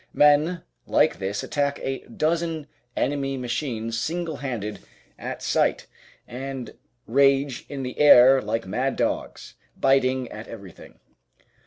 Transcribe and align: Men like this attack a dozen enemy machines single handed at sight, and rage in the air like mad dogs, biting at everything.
Men 0.15 0.63
like 0.87 1.19
this 1.19 1.43
attack 1.43 1.79
a 1.83 1.99
dozen 2.07 2.65
enemy 2.97 3.37
machines 3.37 3.99
single 3.99 4.37
handed 4.37 4.79
at 5.19 5.43
sight, 5.43 5.85
and 6.27 6.73
rage 7.05 7.67
in 7.69 7.83
the 7.83 7.99
air 7.99 8.41
like 8.41 8.65
mad 8.65 8.95
dogs, 8.95 9.53
biting 9.77 10.27
at 10.31 10.47
everything. 10.47 10.97